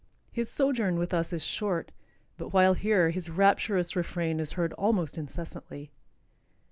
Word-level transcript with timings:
His 0.31 0.49
sojourn 0.49 0.97
with 0.97 1.13
us 1.13 1.31
is 1.31 1.43
short, 1.45 1.91
but 2.35 2.51
while 2.51 2.73
here 2.73 3.11
his 3.11 3.29
rapturous 3.29 3.95
refrain 3.95 4.39
is 4.39 4.53
heard 4.53 4.73
almost 4.73 5.15
incessantly. 5.15 5.91